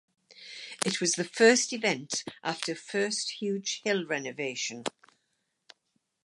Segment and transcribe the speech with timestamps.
[0.83, 4.83] It was the first event after first huge hill renovation.